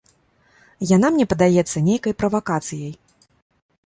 Яна 0.91 1.11
мне 1.17 1.25
падаецца 1.33 1.83
нейкай 1.89 2.13
правакацыяй. 2.21 2.93